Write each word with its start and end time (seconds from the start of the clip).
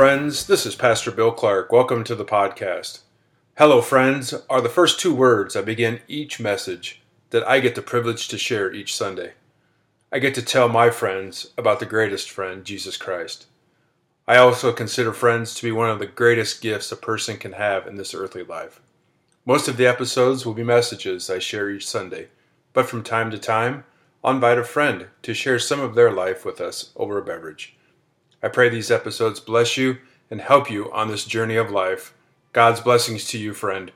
friends. 0.00 0.46
This 0.46 0.64
is 0.64 0.74
Pastor 0.74 1.10
Bill 1.10 1.30
Clark. 1.30 1.70
Welcome 1.70 2.04
to 2.04 2.14
the 2.14 2.24
podcast. 2.24 3.00
Hello, 3.58 3.82
friends 3.82 4.32
are 4.48 4.62
the 4.62 4.70
first 4.70 4.98
two 4.98 5.14
words 5.14 5.54
I 5.54 5.60
begin 5.60 6.00
each 6.08 6.40
message 6.40 7.02
that 7.28 7.46
I 7.46 7.60
get 7.60 7.74
the 7.74 7.82
privilege 7.82 8.26
to 8.28 8.38
share 8.38 8.72
each 8.72 8.96
Sunday. 8.96 9.34
I 10.10 10.18
get 10.18 10.34
to 10.36 10.42
tell 10.42 10.70
my 10.70 10.88
friends 10.88 11.50
about 11.58 11.80
the 11.80 11.84
greatest 11.84 12.30
friend, 12.30 12.64
Jesus 12.64 12.96
Christ. 12.96 13.44
I 14.26 14.38
also 14.38 14.72
consider 14.72 15.12
friends 15.12 15.54
to 15.56 15.62
be 15.62 15.70
one 15.70 15.90
of 15.90 15.98
the 15.98 16.06
greatest 16.06 16.62
gifts 16.62 16.90
a 16.90 16.96
person 16.96 17.36
can 17.36 17.52
have 17.52 17.86
in 17.86 17.96
this 17.96 18.14
earthly 18.14 18.42
life. 18.42 18.80
Most 19.44 19.68
of 19.68 19.76
the 19.76 19.86
episodes 19.86 20.46
will 20.46 20.54
be 20.54 20.64
messages 20.64 21.28
I 21.28 21.40
share 21.40 21.68
each 21.68 21.86
Sunday, 21.86 22.28
but 22.72 22.88
from 22.88 23.02
time 23.02 23.30
to 23.32 23.38
time, 23.38 23.84
I'll 24.24 24.32
invite 24.32 24.56
a 24.56 24.64
friend 24.64 25.08
to 25.20 25.34
share 25.34 25.58
some 25.58 25.80
of 25.80 25.94
their 25.94 26.10
life 26.10 26.46
with 26.46 26.58
us 26.58 26.88
over 26.96 27.18
a 27.18 27.22
beverage. 27.22 27.76
I 28.42 28.48
pray 28.48 28.68
these 28.68 28.90
episodes 28.90 29.40
bless 29.40 29.76
you 29.76 29.98
and 30.30 30.40
help 30.40 30.70
you 30.70 30.90
on 30.92 31.08
this 31.08 31.24
journey 31.24 31.56
of 31.56 31.70
life. 31.70 32.14
God's 32.52 32.80
blessings 32.80 33.26
to 33.28 33.38
you, 33.38 33.52
friend. 33.52 33.92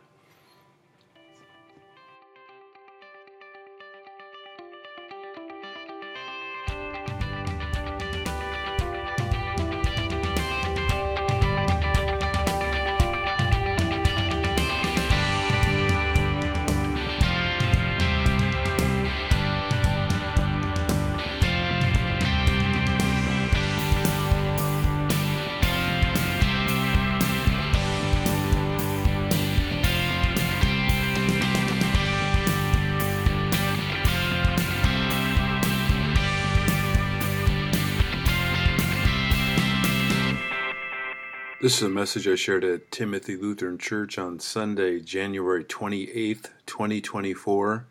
This 41.64 41.78
is 41.78 41.84
a 41.84 41.88
message 41.88 42.28
I 42.28 42.34
shared 42.34 42.62
at 42.62 42.90
Timothy 42.90 43.38
Lutheran 43.38 43.78
Church 43.78 44.18
on 44.18 44.38
Sunday, 44.38 45.00
January 45.00 45.64
28th, 45.64 46.50
2024. 46.66 47.86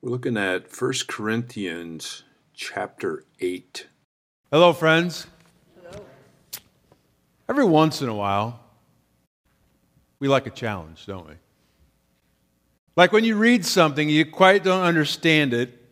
We're 0.00 0.08
looking 0.08 0.36
at 0.36 0.70
1 0.80 0.92
Corinthians 1.08 2.22
chapter 2.54 3.24
8. 3.40 3.88
Hello, 4.52 4.72
friends. 4.72 5.26
Hello. 5.82 6.04
Every 7.48 7.64
once 7.64 8.00
in 8.00 8.08
a 8.08 8.14
while, 8.14 8.60
we 10.20 10.28
like 10.28 10.46
a 10.46 10.50
challenge, 10.50 11.04
don't 11.04 11.26
we? 11.26 11.34
Like 12.94 13.10
when 13.10 13.24
you 13.24 13.34
read 13.34 13.64
something, 13.66 14.08
you 14.08 14.24
quite 14.24 14.62
don't 14.62 14.84
understand 14.84 15.52
it, 15.52 15.84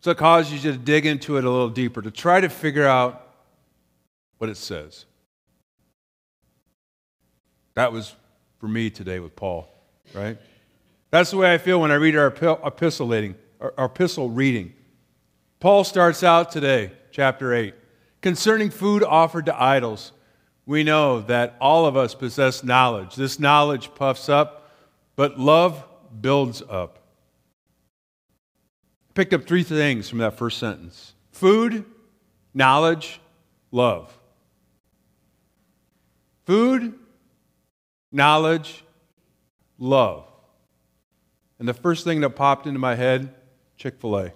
so 0.00 0.12
it 0.12 0.16
causes 0.16 0.64
you 0.64 0.72
to 0.72 0.78
dig 0.78 1.04
into 1.04 1.36
it 1.36 1.44
a 1.44 1.50
little 1.50 1.68
deeper, 1.68 2.00
to 2.00 2.10
try 2.10 2.40
to 2.40 2.48
figure 2.48 2.86
out 2.86 3.34
what 4.38 4.48
it 4.48 4.56
says. 4.56 5.04
That 7.74 7.92
was 7.92 8.14
for 8.58 8.68
me 8.68 8.90
today 8.90 9.18
with 9.18 9.34
Paul, 9.34 9.68
right? 10.14 10.38
That's 11.10 11.30
the 11.30 11.36
way 11.36 11.52
I 11.52 11.58
feel 11.58 11.80
when 11.80 11.90
I 11.90 11.96
read 11.96 12.16
our 12.16 12.26
epistle 12.26 13.08
reading. 14.30 14.74
Paul 15.60 15.84
starts 15.84 16.22
out 16.22 16.50
today, 16.50 16.92
chapter 17.10 17.54
8. 17.54 17.74
Concerning 18.20 18.70
food 18.70 19.02
offered 19.02 19.46
to 19.46 19.62
idols, 19.62 20.12
we 20.64 20.84
know 20.84 21.20
that 21.22 21.56
all 21.60 21.86
of 21.86 21.96
us 21.96 22.14
possess 22.14 22.62
knowledge. 22.62 23.16
This 23.16 23.38
knowledge 23.38 23.94
puffs 23.94 24.28
up, 24.28 24.70
but 25.16 25.38
love 25.38 25.84
builds 26.20 26.62
up. 26.68 26.98
Picked 29.14 29.34
up 29.34 29.44
three 29.44 29.62
things 29.62 30.08
from 30.08 30.18
that 30.18 30.38
first 30.38 30.58
sentence 30.58 31.14
food, 31.32 31.84
knowledge, 32.54 33.20
love. 33.70 34.16
Food, 36.44 36.98
knowledge, 38.12 38.84
love. 39.78 40.26
And 41.58 41.66
the 41.66 41.74
first 41.74 42.04
thing 42.04 42.20
that 42.20 42.30
popped 42.30 42.66
into 42.66 42.78
my 42.78 42.94
head 42.94 43.34
Chick 43.76 43.98
fil 43.98 44.16
A. 44.16 44.32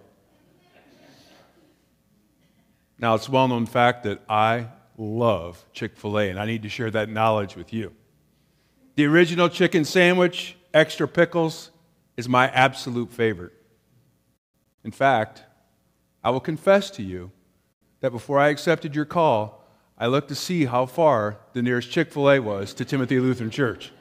Now, 2.98 3.14
it's 3.14 3.28
a 3.28 3.30
well 3.30 3.46
known 3.46 3.66
fact 3.66 4.04
that 4.04 4.22
I 4.28 4.68
love 4.96 5.64
Chick 5.72 5.96
fil 5.96 6.18
A, 6.18 6.30
and 6.30 6.40
I 6.40 6.46
need 6.46 6.62
to 6.62 6.68
share 6.68 6.90
that 6.90 7.08
knowledge 7.08 7.54
with 7.54 7.72
you. 7.72 7.92
The 8.96 9.04
original 9.04 9.48
chicken 9.48 9.84
sandwich, 9.84 10.56
extra 10.72 11.06
pickles, 11.06 11.70
is 12.16 12.28
my 12.28 12.48
absolute 12.48 13.12
favorite. 13.12 13.52
In 14.82 14.90
fact, 14.90 15.42
I 16.24 16.30
will 16.30 16.40
confess 16.40 16.90
to 16.92 17.02
you 17.02 17.30
that 18.00 18.10
before 18.10 18.38
I 18.38 18.48
accepted 18.48 18.96
your 18.96 19.04
call, 19.04 19.55
I 19.98 20.06
looked 20.08 20.28
to 20.28 20.34
see 20.34 20.66
how 20.66 20.86
far 20.86 21.38
the 21.52 21.62
nearest 21.62 21.90
Chick 21.90 22.12
fil 22.12 22.30
A 22.30 22.38
was 22.38 22.74
to 22.74 22.84
Timothy 22.84 23.18
Lutheran 23.18 23.50
Church. 23.50 23.92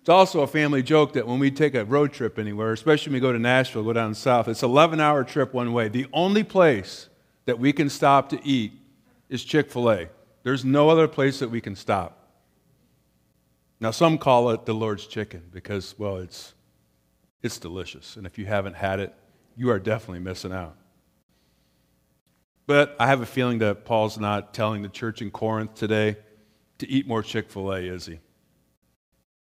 It's 0.00 0.08
also 0.08 0.42
a 0.42 0.46
family 0.46 0.82
joke 0.82 1.14
that 1.14 1.26
when 1.26 1.40
we 1.40 1.50
take 1.50 1.74
a 1.74 1.84
road 1.84 2.12
trip 2.12 2.38
anywhere, 2.38 2.72
especially 2.72 3.10
when 3.10 3.14
we 3.14 3.20
go 3.20 3.32
to 3.32 3.38
Nashville, 3.40 3.82
go 3.82 3.92
down 3.92 4.14
south, 4.14 4.46
it's 4.46 4.62
an 4.62 4.70
11 4.70 5.00
hour 5.00 5.24
trip 5.24 5.52
one 5.52 5.72
way. 5.72 5.88
The 5.88 6.06
only 6.12 6.44
place 6.44 7.08
that 7.44 7.58
we 7.58 7.72
can 7.72 7.90
stop 7.90 8.28
to 8.28 8.40
eat 8.46 8.72
is 9.28 9.44
Chick 9.44 9.70
fil 9.70 9.90
A. 9.90 10.08
There's 10.44 10.64
no 10.64 10.88
other 10.88 11.08
place 11.08 11.40
that 11.40 11.50
we 11.50 11.60
can 11.60 11.74
stop. 11.74 12.26
Now, 13.80 13.90
some 13.90 14.16
call 14.16 14.50
it 14.50 14.64
the 14.64 14.72
Lord's 14.72 15.06
chicken 15.06 15.42
because, 15.52 15.94
well, 15.98 16.16
it's, 16.18 16.54
it's 17.42 17.58
delicious. 17.58 18.16
And 18.16 18.26
if 18.26 18.38
you 18.38 18.46
haven't 18.46 18.76
had 18.76 19.00
it, 19.00 19.12
you 19.56 19.70
are 19.70 19.78
definitely 19.78 20.20
missing 20.20 20.52
out. 20.52 20.76
But 22.66 22.96
I 22.98 23.06
have 23.06 23.20
a 23.20 23.26
feeling 23.26 23.58
that 23.58 23.84
Paul's 23.84 24.18
not 24.18 24.52
telling 24.52 24.82
the 24.82 24.88
church 24.88 25.22
in 25.22 25.30
Corinth 25.30 25.74
today 25.74 26.16
to 26.78 26.88
eat 26.88 27.06
more 27.06 27.22
Chick 27.22 27.50
fil 27.50 27.72
A, 27.72 27.78
is 27.78 28.06
he? 28.06 28.18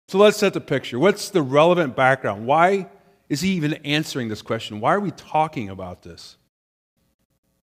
So 0.08 0.18
let's 0.18 0.38
set 0.38 0.54
the 0.54 0.62
picture. 0.62 1.00
What's 1.00 1.30
the 1.30 1.42
relevant 1.42 1.96
background? 1.96 2.46
Why 2.46 2.90
is 3.30 3.42
he 3.42 3.52
even 3.52 3.74
answering 3.86 4.30
this 4.30 4.42
question? 4.42 4.80
Why 4.80 4.94
are 4.94 5.00
we 5.00 5.12
talking 5.12 5.70
about 5.70 6.04
this? 6.04 6.38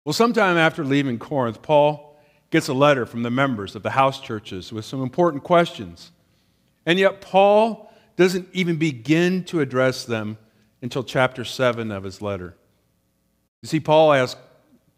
Well, 0.05 0.13
sometime 0.13 0.57
after 0.57 0.83
leaving 0.83 1.19
Corinth, 1.19 1.61
Paul 1.61 2.17
gets 2.49 2.67
a 2.67 2.73
letter 2.73 3.05
from 3.05 3.23
the 3.23 3.29
members 3.29 3.75
of 3.75 3.83
the 3.83 3.91
house 3.91 4.19
churches 4.19 4.71
with 4.71 4.85
some 4.85 5.03
important 5.03 5.43
questions. 5.43 6.11
And 6.85 6.97
yet, 6.97 7.21
Paul 7.21 7.91
doesn't 8.15 8.47
even 8.53 8.77
begin 8.77 9.43
to 9.45 9.59
address 9.59 10.05
them 10.05 10.37
until 10.81 11.03
chapter 11.03 11.43
7 11.43 11.91
of 11.91 12.03
his 12.03 12.21
letter. 12.21 12.55
You 13.61 13.67
see, 13.67 13.79
Paul 13.79 14.13
asks 14.13 14.39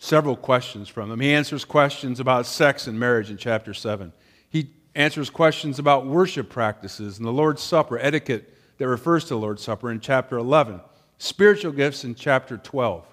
several 0.03 0.35
questions 0.35 0.89
from 0.89 1.09
them. 1.09 1.19
He 1.19 1.31
answers 1.31 1.63
questions 1.63 2.19
about 2.19 2.47
sex 2.47 2.87
and 2.87 2.99
marriage 2.99 3.29
in 3.29 3.37
chapter 3.37 3.71
7. 3.71 4.11
He 4.49 4.71
answers 4.95 5.29
questions 5.29 5.77
about 5.77 6.07
worship 6.07 6.49
practices 6.49 7.19
and 7.19 7.27
the 7.27 7.31
Lord's 7.31 7.61
Supper, 7.61 7.99
etiquette 7.99 8.51
that 8.79 8.87
refers 8.87 9.25
to 9.25 9.35
the 9.35 9.39
Lord's 9.39 9.61
Supper 9.61 9.91
in 9.91 9.99
chapter 9.99 10.39
11, 10.39 10.81
spiritual 11.19 11.71
gifts 11.71 12.03
in 12.03 12.15
chapter 12.15 12.57
12. 12.57 13.05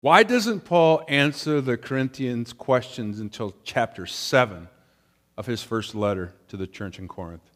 Why 0.00 0.24
doesn't 0.24 0.64
Paul 0.64 1.04
answer 1.06 1.60
the 1.60 1.76
Corinthians' 1.76 2.52
questions 2.52 3.20
until 3.20 3.54
chapter 3.62 4.06
7 4.06 4.68
of 5.36 5.46
his 5.46 5.62
first 5.62 5.94
letter 5.94 6.34
to 6.48 6.56
the 6.56 6.66
church 6.66 6.98
in 6.98 7.06
Corinth? 7.06 7.48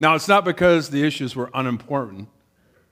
Now, 0.00 0.14
it's 0.14 0.28
not 0.28 0.44
because 0.44 0.90
the 0.90 1.02
issues 1.02 1.34
were 1.34 1.50
unimportant, 1.52 2.28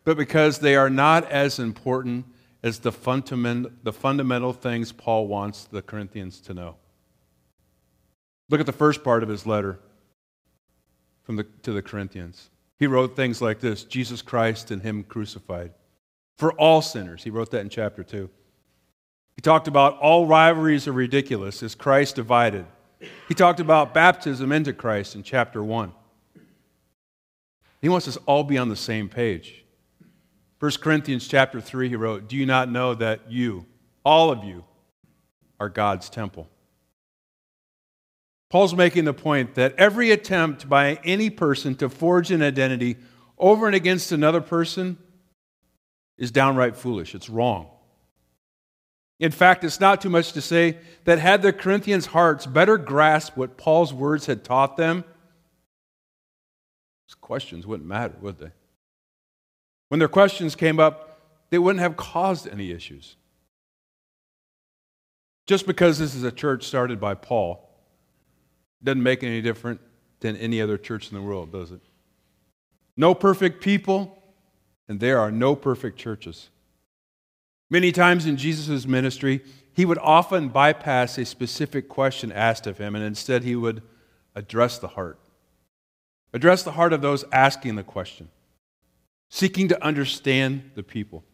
but 0.03 0.17
because 0.17 0.59
they 0.59 0.75
are 0.75 0.91
not 0.91 1.31
as 1.31 1.61
important 1.61 2.27
as 2.67 2.81
the, 2.81 2.91
fundament, 2.91 3.85
the 3.85 3.93
fundamental 3.93 4.53
things 4.53 4.91
Paul 4.91 5.29
wants 5.29 5.65
the 5.65 5.83
Corinthians 5.83 6.41
to 6.41 6.53
know. 6.53 6.75
Look 8.51 8.59
at 8.59 8.67
the 8.67 8.73
first 8.73 9.05
part 9.05 9.23
of 9.23 9.29
his 9.29 9.47
letter 9.47 9.79
from 11.23 11.37
the, 11.37 11.45
to 11.63 11.73
the 11.73 11.81
Corinthians. 11.81 12.51
He 12.81 12.89
wrote 12.89 13.15
things 13.15 13.41
like 13.41 13.61
this 13.61 13.85
Jesus 13.85 14.21
Christ 14.21 14.73
and 14.73 14.83
Him 14.83 15.05
crucified. 15.05 15.73
For 16.39 16.53
all 16.55 16.83
sinners. 16.83 17.23
He 17.23 17.31
wrote 17.31 17.53
that 17.53 17.61
in 17.61 17.69
chapter 17.69 18.03
2. 18.03 18.29
He 19.37 19.43
talked 19.43 19.69
about 19.69 19.99
all 19.99 20.27
rivalries 20.27 20.89
are 20.89 20.93
ridiculous. 20.93 21.63
Is 21.63 21.75
Christ 21.77 22.17
divided? 22.17 22.67
He 23.29 23.35
talked 23.35 23.61
about 23.61 23.95
baptism 23.95 24.51
into 24.51 24.73
Christ 24.73 25.15
in 25.15 25.23
chapter 25.23 25.63
1. 25.63 25.93
He 27.81 27.89
wants 27.89 28.09
us 28.09 28.19
all 28.27 28.43
be 28.43 28.59
on 28.59 28.69
the 28.69 28.77
same 28.77 29.09
page. 29.09 29.66
1 30.67 30.73
Corinthians 30.81 31.29
chapter 31.29 31.61
3, 31.61 31.91
he 31.91 31.95
wrote, 31.95 32.27
Do 32.27 32.35
you 32.35 32.45
not 32.45 32.69
know 32.69 32.93
that 32.93 33.31
you, 33.31 33.67
all 34.05 34.33
of 34.33 34.43
you, 34.43 34.65
are 35.61 35.69
God's 35.69 36.11
temple? 36.11 36.49
Paul's 38.51 38.75
making 38.75 39.05
the 39.05 39.15
point 39.15 39.55
that 39.55 39.77
every 39.79 40.11
attempt 40.11 40.69
by 40.69 40.99
any 41.05 41.31
person 41.31 41.77
to 41.77 41.89
forge 41.89 42.33
an 42.33 42.43
identity 42.43 42.97
over 43.39 43.67
and 43.67 43.77
against 43.77 44.11
another 44.11 44.41
person 44.41 44.99
is 46.19 46.33
downright 46.33 46.77
foolish. 46.77 47.15
It's 47.15 47.31
wrong. 47.31 47.69
In 49.21 49.31
fact, 49.31 49.63
it's 49.63 49.79
not 49.79 50.01
too 50.01 50.11
much 50.11 50.33
to 50.33 50.41
say 50.41 50.79
that 51.05 51.21
had 51.21 51.43
the 51.43 51.53
Corinthians' 51.53 52.07
hearts 52.07 52.45
better 52.45 52.77
grasped 52.77 53.37
what 53.37 53.57
Paul's 53.57 53.95
words 53.95 54.27
had 54.27 54.43
taught 54.43 54.77
them, 54.77 55.05
these 57.07 57.15
questions 57.15 57.69
wouldn't 57.69 57.89
matter, 57.89 58.17
would 58.21 58.39
they? 58.39 58.51
When 59.89 59.99
their 59.99 60.09
questions 60.09 60.55
came 60.55 60.81
up, 60.81 61.21
they 61.51 61.59
wouldn't 61.59 61.81
have 61.81 61.97
caused 61.97 62.49
any 62.49 62.71
issues. 62.71 63.17
Just 65.47 65.67
because 65.67 65.99
this 65.99 66.15
is 66.15 66.25
a 66.25 66.33
church 66.33 66.65
started 66.65 67.01
by 67.01 67.15
Paul 67.15 67.63
doesn't 68.83 69.03
make 69.03 69.23
any 69.23 69.41
different 69.41 69.81
than 70.21 70.37
any 70.37 70.61
other 70.61 70.77
church 70.77 71.11
in 71.11 71.17
the 71.17 71.23
world, 71.23 71.53
does 71.53 71.71
it? 71.71 71.81
No 72.97 73.15
perfect 73.15 73.63
people, 73.63 74.23
and 74.89 74.99
there 74.99 75.21
are 75.21 75.31
no 75.31 75.55
perfect 75.55 75.99
churches. 75.99 76.49
Many 77.71 77.93
times 77.93 78.27
in 78.27 78.37
Jesus' 78.37 78.87
ministry, 78.87 79.43
he 79.73 79.85
would 79.85 79.99
often 79.99 80.49
bypass 80.49 81.19
a 81.19 81.25
specific 81.25 81.89
question 81.89 82.33
asked 82.33 82.67
of 82.67 82.79
him, 82.79 82.95
and 82.95 83.05
instead 83.05 83.45
he 83.45 83.55
would 83.55 83.83
address 84.35 84.79
the 84.79 84.89
heart. 84.89 85.19
Address 86.33 86.63
the 86.63 86.73
heart 86.73 86.93
of 86.93 87.03
those 87.03 87.25
asking 87.33 87.77
the 87.77 87.83
question, 87.83 88.29
seeking 89.29 89.69
to 89.69 89.85
understand 89.85 90.71
the 90.75 90.83
people. 90.83 91.25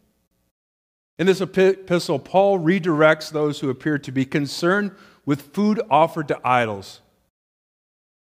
In 1.19 1.27
this 1.27 1.41
epistle, 1.41 2.19
Paul 2.19 2.59
redirects 2.59 3.31
those 3.31 3.59
who 3.59 3.69
appear 3.69 3.97
to 3.99 4.11
be 4.11 4.25
concerned 4.25 4.91
with 5.25 5.53
food 5.53 5.79
offered 5.89 6.27
to 6.29 6.39
idols. 6.43 7.01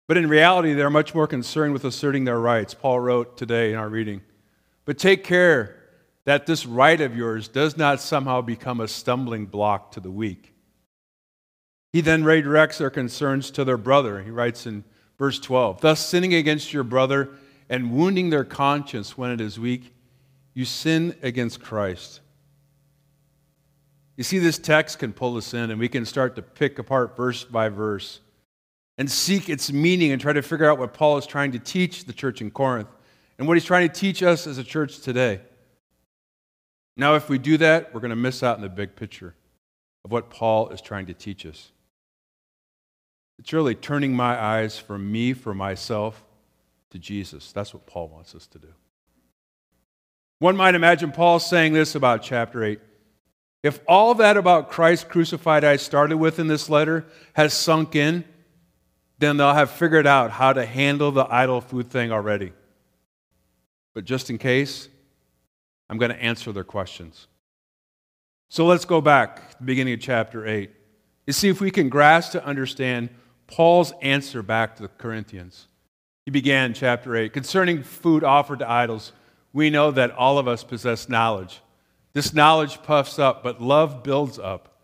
But 0.07 0.17
in 0.17 0.27
reality, 0.27 0.73
they're 0.73 0.89
much 0.89 1.15
more 1.15 1.27
concerned 1.27 1.73
with 1.73 1.85
asserting 1.85 2.25
their 2.25 2.39
rights. 2.39 2.73
Paul 2.73 2.99
wrote 2.99 3.37
today 3.37 3.71
in 3.71 3.77
our 3.77 3.87
reading. 3.87 4.21
But 4.83 4.97
take 4.97 5.23
care 5.23 5.77
that 6.25 6.45
this 6.45 6.65
right 6.65 6.99
of 6.99 7.15
yours 7.15 7.47
does 7.47 7.77
not 7.77 8.01
somehow 8.01 8.41
become 8.41 8.81
a 8.81 8.87
stumbling 8.87 9.45
block 9.45 9.91
to 9.93 9.99
the 9.99 10.11
weak. 10.11 10.53
He 11.93 12.01
then 12.01 12.23
redirects 12.23 12.77
their 12.77 12.89
concerns 12.89 13.51
to 13.51 13.63
their 13.63 13.77
brother. 13.77 14.21
He 14.21 14.31
writes 14.31 14.65
in 14.65 14.83
verse 15.17 15.39
12 15.39 15.81
Thus, 15.81 16.05
sinning 16.05 16.33
against 16.33 16.73
your 16.73 16.83
brother 16.83 17.31
and 17.71 17.89
wounding 17.89 18.29
their 18.29 18.43
conscience 18.43 19.17
when 19.17 19.31
it 19.31 19.39
is 19.39 19.57
weak, 19.57 19.95
you 20.53 20.65
sin 20.65 21.15
against 21.23 21.61
Christ. 21.61 22.19
You 24.17 24.25
see, 24.25 24.39
this 24.39 24.59
text 24.59 24.99
can 24.99 25.13
pull 25.13 25.37
us 25.37 25.53
in, 25.53 25.71
and 25.71 25.79
we 25.79 25.87
can 25.87 26.05
start 26.05 26.35
to 26.35 26.41
pick 26.41 26.77
apart 26.79 27.15
verse 27.15 27.45
by 27.45 27.69
verse 27.69 28.19
and 28.97 29.09
seek 29.09 29.49
its 29.49 29.71
meaning 29.71 30.11
and 30.11 30.21
try 30.21 30.33
to 30.33 30.41
figure 30.41 30.69
out 30.69 30.79
what 30.79 30.93
Paul 30.93 31.17
is 31.17 31.25
trying 31.25 31.53
to 31.53 31.59
teach 31.59 32.03
the 32.03 32.11
church 32.11 32.41
in 32.41 32.51
Corinth 32.51 32.89
and 33.39 33.47
what 33.47 33.55
he's 33.55 33.63
trying 33.63 33.87
to 33.87 33.95
teach 33.95 34.21
us 34.21 34.47
as 34.47 34.57
a 34.57 34.65
church 34.65 34.99
today. 34.99 35.39
Now, 36.97 37.15
if 37.15 37.29
we 37.29 37.37
do 37.37 37.55
that, 37.57 37.93
we're 37.93 38.01
going 38.01 38.09
to 38.09 38.17
miss 38.17 38.43
out 38.43 38.57
on 38.57 38.61
the 38.61 38.69
big 38.69 38.97
picture 38.97 39.33
of 40.03 40.11
what 40.11 40.29
Paul 40.29 40.69
is 40.69 40.81
trying 40.81 41.05
to 41.05 41.13
teach 41.13 41.45
us. 41.45 41.71
It's 43.39 43.53
really 43.53 43.75
turning 43.75 44.13
my 44.13 44.37
eyes 44.37 44.77
from 44.77 45.09
me, 45.09 45.31
for 45.31 45.53
myself, 45.53 46.25
to 46.91 46.99
Jesus. 46.99 47.51
That's 47.51 47.73
what 47.73 47.85
Paul 47.85 48.09
wants 48.09 48.35
us 48.35 48.47
to 48.47 48.59
do. 48.59 48.73
One 50.39 50.55
might 50.55 50.75
imagine 50.75 51.11
Paul 51.11 51.39
saying 51.39 51.73
this 51.73 51.95
about 51.95 52.23
chapter 52.23 52.63
8. 52.63 52.79
If 53.63 53.79
all 53.87 54.15
that 54.15 54.37
about 54.37 54.71
Christ 54.71 55.07
crucified 55.07 55.63
I 55.63 55.75
started 55.75 56.17
with 56.17 56.39
in 56.39 56.47
this 56.47 56.69
letter 56.69 57.05
has 57.33 57.53
sunk 57.53 57.95
in, 57.95 58.23
then 59.19 59.37
they'll 59.37 59.53
have 59.53 59.69
figured 59.69 60.07
out 60.07 60.31
how 60.31 60.51
to 60.51 60.65
handle 60.65 61.11
the 61.11 61.27
idol 61.31 61.61
food 61.61 61.91
thing 61.91 62.11
already. 62.11 62.53
But 63.93 64.05
just 64.05 64.31
in 64.31 64.39
case, 64.39 64.89
I'm 65.89 65.97
going 65.97 66.11
to 66.11 66.21
answer 66.21 66.51
their 66.51 66.63
questions. 66.63 67.27
So 68.49 68.65
let's 68.65 68.85
go 68.85 68.99
back 68.99 69.51
to 69.51 69.57
the 69.59 69.63
beginning 69.63 69.93
of 69.93 69.99
chapter 69.99 70.47
8 70.47 70.71
to 71.27 71.33
see 71.33 71.49
if 71.49 71.61
we 71.61 71.69
can 71.69 71.87
grasp 71.87 72.31
to 72.31 72.43
understand 72.43 73.09
Paul's 73.45 73.93
answer 74.01 74.41
back 74.41 74.75
to 74.77 74.81
the 74.81 74.87
Corinthians. 74.87 75.67
He 76.25 76.31
began 76.31 76.73
chapter 76.73 77.15
8 77.15 77.33
concerning 77.33 77.83
food 77.83 78.23
offered 78.23 78.59
to 78.59 78.69
idols. 78.69 79.11
We 79.53 79.69
know 79.69 79.91
that 79.91 80.11
all 80.11 80.37
of 80.37 80.47
us 80.47 80.63
possess 80.63 81.09
knowledge. 81.09 81.61
This 82.13 82.33
knowledge 82.33 82.83
puffs 82.83 83.17
up, 83.19 83.43
but 83.43 83.61
love 83.61 84.03
builds 84.03 84.37
up. 84.37 84.79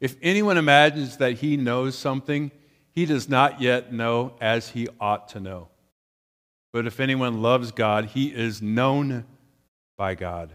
If 0.00 0.16
anyone 0.22 0.58
imagines 0.58 1.18
that 1.18 1.34
he 1.34 1.56
knows 1.56 1.96
something, 1.96 2.50
he 2.90 3.06
does 3.06 3.28
not 3.28 3.60
yet 3.60 3.92
know 3.92 4.34
as 4.40 4.70
he 4.70 4.88
ought 5.00 5.28
to 5.28 5.40
know. 5.40 5.68
But 6.72 6.86
if 6.86 7.00
anyone 7.00 7.42
loves 7.42 7.70
God, 7.70 8.06
he 8.06 8.28
is 8.28 8.60
known 8.60 9.24
by 9.96 10.14
God. 10.14 10.52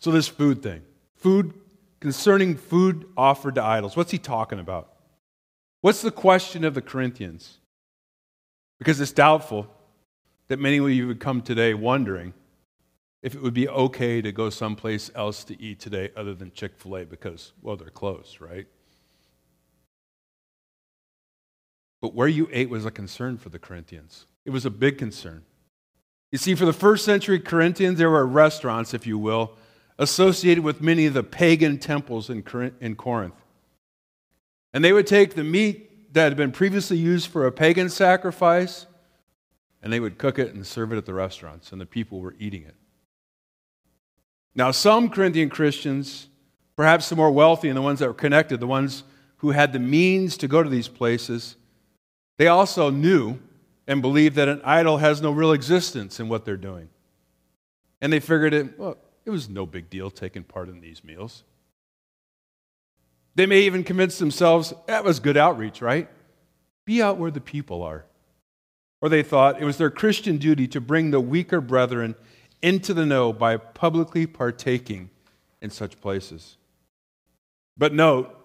So, 0.00 0.10
this 0.10 0.28
food 0.28 0.62
thing, 0.62 0.82
food 1.16 1.54
concerning 2.00 2.56
food 2.56 3.06
offered 3.16 3.56
to 3.56 3.62
idols, 3.62 3.96
what's 3.96 4.10
he 4.10 4.18
talking 4.18 4.58
about? 4.58 4.92
What's 5.80 6.02
the 6.02 6.10
question 6.10 6.64
of 6.64 6.74
the 6.74 6.82
Corinthians? 6.82 7.58
Because 8.78 9.00
it's 9.00 9.12
doubtful 9.12 9.66
that 10.48 10.58
many 10.58 10.78
of 10.78 10.90
you 10.90 11.06
would 11.06 11.20
come 11.20 11.42
today 11.42 11.74
wondering 11.74 12.32
if 13.22 13.34
it 13.34 13.42
would 13.42 13.54
be 13.54 13.68
okay 13.68 14.22
to 14.22 14.30
go 14.30 14.48
someplace 14.48 15.10
else 15.14 15.44
to 15.44 15.60
eat 15.60 15.80
today 15.80 16.10
other 16.16 16.34
than 16.34 16.52
Chick 16.52 16.72
fil 16.76 16.98
A 16.98 17.04
because, 17.04 17.52
well, 17.62 17.76
they're 17.76 17.90
closed, 17.90 18.40
right? 18.40 18.66
But 22.00 22.14
where 22.14 22.28
you 22.28 22.48
ate 22.52 22.70
was 22.70 22.86
a 22.86 22.92
concern 22.92 23.38
for 23.38 23.48
the 23.48 23.58
Corinthians. 23.58 24.26
It 24.44 24.50
was 24.50 24.64
a 24.64 24.70
big 24.70 24.98
concern. 24.98 25.42
You 26.30 26.38
see, 26.38 26.54
for 26.54 26.64
the 26.64 26.72
first 26.72 27.04
century 27.04 27.40
Corinthians, 27.40 27.98
there 27.98 28.10
were 28.10 28.26
restaurants, 28.26 28.94
if 28.94 29.06
you 29.06 29.18
will, 29.18 29.56
associated 29.98 30.62
with 30.62 30.80
many 30.80 31.06
of 31.06 31.14
the 31.14 31.24
pagan 31.24 31.78
temples 31.78 32.30
in 32.30 32.42
Corinth. 32.42 33.34
And 34.72 34.84
they 34.84 34.92
would 34.92 35.06
take 35.08 35.34
the 35.34 35.42
meat 35.42 35.87
that 36.12 36.24
had 36.24 36.36
been 36.36 36.52
previously 36.52 36.96
used 36.96 37.28
for 37.28 37.46
a 37.46 37.52
pagan 37.52 37.88
sacrifice 37.88 38.86
and 39.82 39.92
they 39.92 40.00
would 40.00 40.18
cook 40.18 40.38
it 40.38 40.54
and 40.54 40.66
serve 40.66 40.92
it 40.92 40.96
at 40.96 41.06
the 41.06 41.14
restaurants, 41.14 41.72
and 41.72 41.80
the 41.80 41.86
people 41.86 42.20
were 42.20 42.34
eating 42.38 42.62
it. 42.62 42.74
Now, 44.54 44.70
some 44.72 45.08
Corinthian 45.08 45.50
Christians, 45.50 46.28
perhaps 46.74 47.08
the 47.08 47.16
more 47.16 47.30
wealthy 47.30 47.68
and 47.68 47.76
the 47.76 47.82
ones 47.82 48.00
that 48.00 48.08
were 48.08 48.14
connected, 48.14 48.58
the 48.58 48.66
ones 48.66 49.04
who 49.36 49.50
had 49.50 49.72
the 49.72 49.78
means 49.78 50.36
to 50.38 50.48
go 50.48 50.62
to 50.62 50.68
these 50.68 50.88
places, 50.88 51.54
they 52.38 52.48
also 52.48 52.90
knew 52.90 53.38
and 53.86 54.02
believed 54.02 54.34
that 54.36 54.48
an 54.48 54.60
idol 54.64 54.98
has 54.98 55.22
no 55.22 55.30
real 55.30 55.52
existence 55.52 56.18
in 56.18 56.28
what 56.28 56.44
they're 56.44 56.56
doing. 56.56 56.88
And 58.00 58.12
they 58.12 58.20
figured 58.20 58.52
it, 58.52 58.78
well, 58.78 58.98
it 59.24 59.30
was 59.30 59.48
no 59.48 59.64
big 59.64 59.88
deal 59.90 60.10
taking 60.10 60.42
part 60.42 60.68
in 60.68 60.80
these 60.80 61.04
meals. 61.04 61.44
They 63.38 63.46
may 63.46 63.60
even 63.60 63.84
convince 63.84 64.18
themselves 64.18 64.74
that 64.88 65.04
was 65.04 65.20
good 65.20 65.36
outreach, 65.36 65.80
right? 65.80 66.08
Be 66.84 67.00
out 67.00 67.18
where 67.18 67.30
the 67.30 67.40
people 67.40 67.84
are. 67.84 68.04
Or 69.00 69.08
they 69.08 69.22
thought 69.22 69.62
it 69.62 69.64
was 69.64 69.78
their 69.78 69.92
Christian 69.92 70.38
duty 70.38 70.66
to 70.66 70.80
bring 70.80 71.12
the 71.12 71.20
weaker 71.20 71.60
brethren 71.60 72.16
into 72.62 72.92
the 72.92 73.06
know 73.06 73.32
by 73.32 73.56
publicly 73.56 74.26
partaking 74.26 75.10
in 75.62 75.70
such 75.70 76.00
places. 76.00 76.56
But 77.76 77.94
note, 77.94 78.36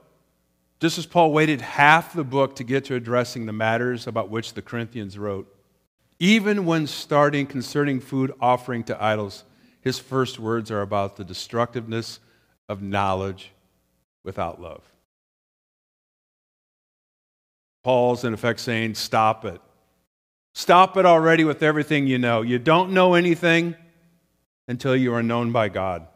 just 0.80 1.00
as 1.00 1.08
Paul 1.08 1.34
waited 1.34 1.62
half 1.62 2.14
the 2.14 2.24
book 2.24 2.56
to 2.58 2.64
get 2.64 2.86
to 2.86 2.94
addressing 2.94 3.48
the 3.48 3.52
matters 3.52 4.06
about 4.06 4.30
which 4.30 4.54
the 4.54 4.62
Corinthians 4.62 5.18
wrote, 5.18 5.52
even 6.20 6.68
when 6.68 6.86
starting 6.86 7.48
concerning 7.48 8.00
food 8.00 8.32
offering 8.40 8.84
to 8.84 9.04
idols, 9.04 9.44
his 9.82 9.98
first 9.98 10.38
words 10.38 10.70
are 10.70 10.82
about 10.82 11.16
the 11.16 11.26
destructiveness 11.26 12.20
of 12.70 12.84
knowledge 12.84 13.54
without 14.24 14.62
love. 14.62 14.82
Paul's, 17.84 18.24
in 18.24 18.34
effect, 18.34 18.60
saying, 18.60 18.96
Stop 18.96 19.46
it. 19.46 19.62
Stop 20.56 20.98
it 20.98 21.06
already 21.06 21.44
with 21.44 21.64
everything 21.64 22.08
you 22.08 22.18
know. 22.18 22.42
You 22.42 22.60
don't 22.60 22.92
know 22.92 23.16
anything 23.16 23.76
until 24.68 24.96
you 24.96 25.14
are 25.14 25.24
known 25.24 25.52
by 25.52 25.70
God. 25.70 26.08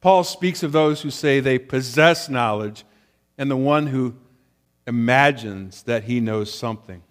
Paul 0.00 0.24
speaks 0.24 0.62
of 0.62 0.72
those 0.72 1.02
who 1.02 1.10
say 1.10 1.40
they 1.40 1.58
possess 1.58 2.28
knowledge 2.28 2.84
and 3.38 3.50
the 3.50 3.56
one 3.56 3.86
who 3.86 4.16
imagines 4.86 5.84
that 5.84 6.04
he 6.04 6.20
knows 6.20 6.52
something. 6.52 7.02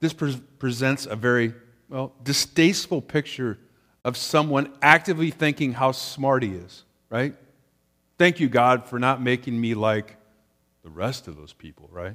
This 0.00 0.12
pre- 0.12 0.40
presents 0.58 1.06
a 1.06 1.16
very, 1.16 1.54
well, 1.88 2.12
distasteful 2.22 3.02
picture 3.02 3.58
of 4.06 4.16
someone 4.16 4.72
actively 4.80 5.32
thinking 5.32 5.72
how 5.72 5.90
smart 5.90 6.44
he 6.44 6.50
is, 6.50 6.84
right? 7.10 7.34
Thank 8.18 8.38
you, 8.38 8.48
God, 8.48 8.88
for 8.88 9.00
not 9.00 9.20
making 9.20 9.60
me 9.60 9.74
like 9.74 10.16
the 10.84 10.90
rest 10.90 11.26
of 11.26 11.36
those 11.36 11.52
people, 11.52 11.88
right? 11.90 12.14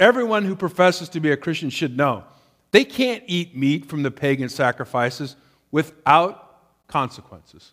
Everyone 0.00 0.42
who 0.42 0.56
professes 0.56 1.10
to 1.10 1.20
be 1.20 1.30
a 1.30 1.36
Christian 1.36 1.68
should 1.68 1.98
know 1.98 2.24
they 2.70 2.82
can't 2.82 3.22
eat 3.26 3.54
meat 3.54 3.84
from 3.84 4.02
the 4.02 4.10
pagan 4.10 4.48
sacrifices 4.48 5.36
without 5.70 6.88
consequences. 6.88 7.72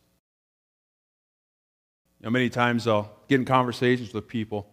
You 2.19 2.25
know, 2.25 2.31
many 2.31 2.49
times 2.49 2.87
I'll 2.87 3.09
get 3.29 3.39
in 3.39 3.45
conversations 3.45 4.13
with 4.13 4.27
people, 4.27 4.67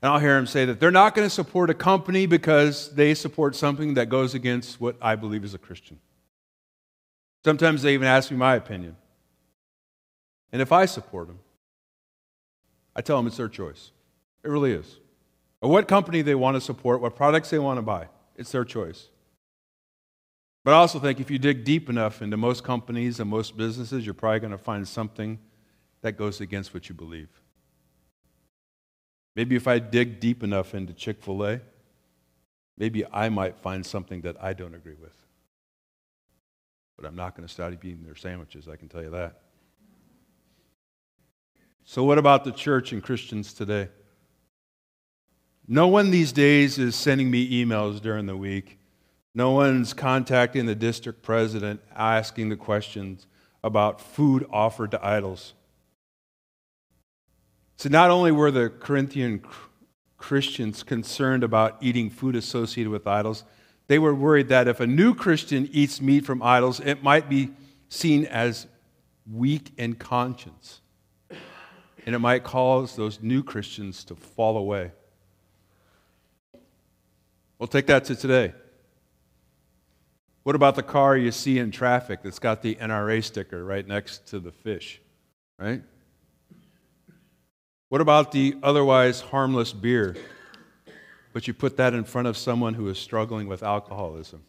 and 0.00 0.10
I'll 0.10 0.18
hear 0.18 0.36
them 0.36 0.46
say 0.46 0.64
that 0.64 0.80
they're 0.80 0.90
not 0.90 1.14
going 1.14 1.26
to 1.26 1.34
support 1.34 1.68
a 1.68 1.74
company 1.74 2.24
because 2.24 2.94
they 2.94 3.12
support 3.12 3.54
something 3.54 3.92
that 3.94 4.08
goes 4.08 4.34
against 4.34 4.80
what 4.80 4.96
I 5.02 5.16
believe 5.16 5.44
is 5.44 5.52
a 5.52 5.58
Christian. 5.58 5.98
Sometimes 7.44 7.82
they 7.82 7.94
even 7.94 8.06
ask 8.06 8.30
me 8.30 8.36
my 8.36 8.54
opinion. 8.54 8.96
And 10.52 10.60
if 10.60 10.72
I 10.72 10.84
support 10.86 11.28
them, 11.28 11.38
I 12.94 13.00
tell 13.00 13.16
them 13.16 13.26
it's 13.26 13.36
their 13.36 13.48
choice. 13.48 13.92
It 14.44 14.48
really 14.48 14.72
is. 14.72 14.98
Or 15.62 15.70
what 15.70 15.88
company 15.88 16.22
they 16.22 16.34
want 16.34 16.56
to 16.56 16.60
support, 16.60 17.00
what 17.00 17.16
products 17.16 17.50
they 17.50 17.58
want 17.58 17.78
to 17.78 17.82
buy. 17.82 18.08
It's 18.36 18.52
their 18.52 18.64
choice. 18.64 19.08
But 20.64 20.74
I 20.74 20.76
also 20.76 20.98
think 20.98 21.20
if 21.20 21.30
you 21.30 21.38
dig 21.38 21.64
deep 21.64 21.88
enough 21.88 22.20
into 22.20 22.36
most 22.36 22.64
companies 22.64 23.20
and 23.20 23.30
most 23.30 23.56
businesses, 23.56 24.04
you're 24.04 24.14
probably 24.14 24.40
going 24.40 24.50
to 24.52 24.58
find 24.58 24.86
something 24.86 25.38
that 26.02 26.12
goes 26.12 26.40
against 26.40 26.74
what 26.74 26.88
you 26.88 26.94
believe. 26.94 27.28
Maybe 29.36 29.56
if 29.56 29.66
I 29.68 29.78
dig 29.78 30.20
deep 30.20 30.42
enough 30.42 30.74
into 30.74 30.92
Chick 30.92 31.22
fil 31.22 31.46
A, 31.46 31.60
maybe 32.76 33.04
I 33.06 33.28
might 33.28 33.56
find 33.56 33.84
something 33.86 34.22
that 34.22 34.42
I 34.42 34.52
don't 34.52 34.74
agree 34.74 34.96
with. 35.00 35.14
But 37.00 37.08
I'm 37.08 37.16
not 37.16 37.34
going 37.34 37.46
to 37.46 37.52
start 37.52 37.72
eating 37.72 38.02
their 38.04 38.14
sandwiches, 38.14 38.68
I 38.68 38.76
can 38.76 38.88
tell 38.88 39.02
you 39.02 39.10
that. 39.10 39.40
So, 41.84 42.04
what 42.04 42.18
about 42.18 42.44
the 42.44 42.52
church 42.52 42.92
and 42.92 43.02
Christians 43.02 43.54
today? 43.54 43.88
No 45.66 45.88
one 45.88 46.10
these 46.10 46.30
days 46.30 46.78
is 46.78 46.94
sending 46.94 47.30
me 47.30 47.64
emails 47.64 48.02
during 48.02 48.26
the 48.26 48.36
week. 48.36 48.78
No 49.34 49.52
one's 49.52 49.94
contacting 49.94 50.66
the 50.66 50.74
district 50.74 51.22
president 51.22 51.80
asking 51.94 52.50
the 52.50 52.56
questions 52.56 53.26
about 53.64 54.00
food 54.00 54.46
offered 54.50 54.90
to 54.90 55.04
idols. 55.04 55.54
So, 57.76 57.88
not 57.88 58.10
only 58.10 58.30
were 58.30 58.50
the 58.50 58.68
Corinthian 58.68 59.42
Christians 60.18 60.82
concerned 60.82 61.42
about 61.42 61.78
eating 61.80 62.10
food 62.10 62.36
associated 62.36 62.90
with 62.90 63.06
idols, 63.06 63.44
they 63.90 63.98
were 63.98 64.14
worried 64.14 64.50
that 64.50 64.68
if 64.68 64.78
a 64.78 64.86
new 64.86 65.16
Christian 65.16 65.68
eats 65.72 66.00
meat 66.00 66.24
from 66.24 66.44
idols, 66.44 66.78
it 66.78 67.02
might 67.02 67.28
be 67.28 67.50
seen 67.88 68.24
as 68.26 68.68
weak 69.28 69.72
in 69.78 69.96
conscience. 69.96 70.80
And 72.06 72.14
it 72.14 72.20
might 72.20 72.44
cause 72.44 72.94
those 72.94 73.20
new 73.20 73.42
Christians 73.42 74.04
to 74.04 74.14
fall 74.14 74.56
away. 74.56 74.92
We'll 77.58 77.66
take 77.66 77.88
that 77.88 78.04
to 78.04 78.14
today. 78.14 78.54
What 80.44 80.54
about 80.54 80.76
the 80.76 80.84
car 80.84 81.16
you 81.16 81.32
see 81.32 81.58
in 81.58 81.72
traffic 81.72 82.20
that's 82.22 82.38
got 82.38 82.62
the 82.62 82.76
NRA 82.76 83.24
sticker 83.24 83.64
right 83.64 83.84
next 83.84 84.28
to 84.28 84.38
the 84.38 84.52
fish, 84.52 85.00
right? 85.58 85.82
What 87.88 88.00
about 88.00 88.30
the 88.30 88.54
otherwise 88.62 89.20
harmless 89.20 89.72
beer, 89.72 90.14
but 91.32 91.46
you 91.46 91.54
put 91.54 91.76
that 91.76 91.94
in 91.94 92.04
front 92.04 92.28
of 92.28 92.36
someone 92.36 92.74
who 92.74 92.88
is 92.88 92.98
struggling 92.98 93.46
with 93.46 93.62
alcoholism? 93.62 94.42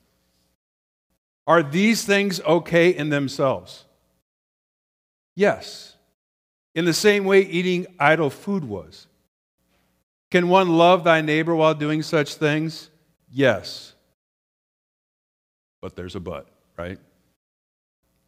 Are 1.47 1.63
these 1.63 2.03
things 2.05 2.39
okay 2.41 2.89
in 2.89 3.09
themselves? 3.09 3.85
Yes. 5.35 5.95
In 6.75 6.85
the 6.85 6.93
same 6.93 7.25
way 7.25 7.41
eating 7.41 7.87
idol 7.99 8.29
food 8.29 8.63
was. 8.63 9.07
Can 10.29 10.47
one 10.47 10.69
love 10.69 11.03
thy 11.03 11.21
neighbor 11.21 11.55
while 11.55 11.73
doing 11.73 12.01
such 12.01 12.35
things? 12.35 12.89
Yes. 13.29 13.93
But 15.81 15.95
there's 15.95 16.15
a 16.15 16.19
but, 16.19 16.47
right? 16.77 16.99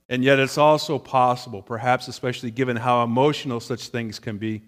And 0.10 0.24
yet 0.24 0.40
it's 0.40 0.58
also 0.58 1.00
possible, 1.00 1.62
perhaps 1.62 2.08
especially 2.08 2.52
given 2.52 2.76
how 2.76 3.04
emotional 3.04 3.60
such 3.60 3.88
things 3.88 4.20
can 4.20 4.38
be, 4.38 4.64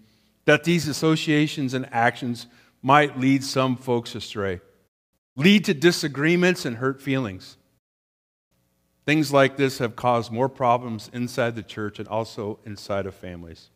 that 0.46 0.64
these 0.64 0.88
associations 0.88 1.74
and 1.74 1.86
actions 1.92 2.46
might 2.86 3.18
lead 3.18 3.42
some 3.42 3.74
folks 3.74 4.14
astray, 4.14 4.60
lead 5.34 5.64
to 5.64 5.74
disagreements 5.74 6.64
and 6.64 6.76
hurt 6.76 7.02
feelings. 7.02 7.56
Things 9.04 9.32
like 9.32 9.56
this 9.56 9.78
have 9.78 9.96
caused 9.96 10.30
more 10.30 10.48
problems 10.48 11.10
inside 11.12 11.56
the 11.56 11.64
church 11.64 11.98
and 11.98 12.06
also 12.06 12.60
inside 12.64 13.06
of 13.06 13.14
families. 13.16 13.70